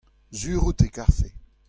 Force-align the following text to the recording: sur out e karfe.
sur 0.37 0.61
out 0.67 0.81
e 0.87 0.89
karfe. 0.95 1.29